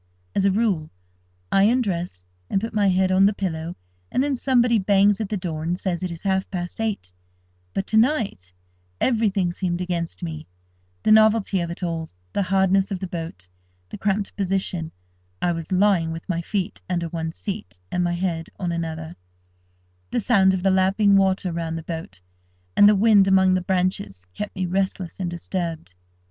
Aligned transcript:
As 0.33 0.45
a 0.45 0.51
rule, 0.51 0.89
I 1.51 1.65
undress 1.65 2.25
and 2.49 2.59
put 2.59 2.73
my 2.73 2.87
head 2.87 3.11
on 3.11 3.27
the 3.27 3.35
pillow, 3.35 3.75
and 4.11 4.23
then 4.23 4.35
somebody 4.35 4.79
bangs 4.79 5.21
at 5.21 5.29
the 5.29 5.37
door, 5.37 5.61
and 5.61 5.77
says 5.77 6.01
it 6.01 6.09
is 6.09 6.23
half 6.23 6.49
past 6.49 6.81
eight: 6.81 7.13
but, 7.75 7.85
to 7.85 7.97
night, 7.97 8.51
everything 8.99 9.51
seemed 9.51 9.79
against 9.79 10.23
me; 10.23 10.47
the 11.03 11.11
novelty 11.11 11.59
of 11.59 11.69
it 11.69 11.83
all, 11.83 12.09
the 12.33 12.41
hardness 12.41 12.89
of 12.89 12.97
the 12.97 13.05
boat, 13.05 13.47
the 13.89 13.97
cramped 13.99 14.35
position 14.35 14.91
(I 15.39 15.51
was 15.51 15.71
lying 15.71 16.11
with 16.11 16.27
my 16.27 16.41
feet 16.41 16.81
under 16.89 17.07
one 17.09 17.31
seat, 17.31 17.79
and 17.91 18.03
my 18.03 18.13
head 18.13 18.47
on 18.59 18.71
another), 18.71 19.15
the 20.09 20.19
sound 20.19 20.55
of 20.55 20.63
the 20.63 20.71
lapping 20.71 21.15
water 21.15 21.51
round 21.53 21.77
the 21.77 21.83
boat, 21.83 22.19
and 22.75 22.89
the 22.89 22.95
wind 22.95 23.27
among 23.27 23.53
the 23.53 23.61
branches, 23.61 24.25
kept 24.33 24.55
me 24.55 24.65
restless 24.65 25.19
and 25.19 25.29
disturbed. 25.29 25.93